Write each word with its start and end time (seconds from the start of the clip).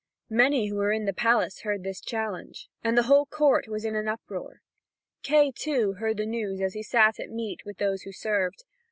Many 0.31 0.65
who 0.67 0.77
were 0.77 0.91
in 0.91 1.05
the 1.05 1.13
palace 1.13 1.59
heard 1.61 1.83
this 1.83 2.01
challenge, 2.01 2.69
and 2.83 2.97
the 2.97 3.03
whole 3.03 3.27
court 3.27 3.67
was 3.67 3.85
in 3.85 3.95
an 3.95 4.07
uproar. 4.07 4.63
Kay, 5.21 5.51
too, 5.55 5.93
heard 5.99 6.17
the 6.17 6.25
news 6.25 6.59
as 6.59 6.73
he 6.73 6.81
sat 6.81 7.19
at 7.19 7.29
meat 7.29 7.61
with 7.65 7.77
those 7.77 8.01
who 8.01 8.11
served. 8.11 8.63